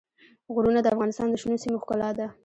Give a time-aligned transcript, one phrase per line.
[0.53, 2.27] غرونه د افغانستان د شنو سیمو ښکلا ده.